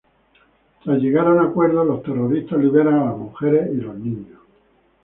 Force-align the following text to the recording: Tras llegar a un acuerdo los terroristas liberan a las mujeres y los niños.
Tras 0.83 0.97
llegar 0.99 1.27
a 1.27 1.31
un 1.35 1.45
acuerdo 1.45 1.83
los 1.85 2.01
terroristas 2.01 2.57
liberan 2.59 2.95
a 2.95 3.05
las 3.11 3.17
mujeres 3.17 3.69
y 3.71 3.75
los 3.75 3.95
niños. 3.97 4.39